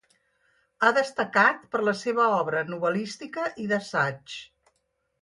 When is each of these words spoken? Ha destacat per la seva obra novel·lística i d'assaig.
Ha 0.81 0.89
destacat 0.97 1.61
per 1.77 1.83
la 1.89 1.95
seva 2.01 2.27
obra 2.39 2.65
novel·lística 2.73 3.49
i 3.67 3.71
d'assaig. 3.75 4.43